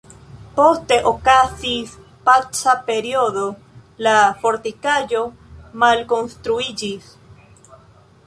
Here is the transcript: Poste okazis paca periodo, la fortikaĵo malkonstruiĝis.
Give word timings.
Poste 0.59 0.95
okazis 1.09 1.91
paca 2.29 2.73
periodo, 2.87 3.43
la 4.07 4.15
fortikaĵo 4.45 5.21
malkonstruiĝis. 5.83 7.13